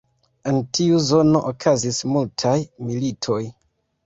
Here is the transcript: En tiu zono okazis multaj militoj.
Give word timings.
En 0.51 0.55
tiu 0.77 1.01
zono 1.07 1.41
okazis 1.49 2.01
multaj 2.15 2.55
militoj. 2.89 3.41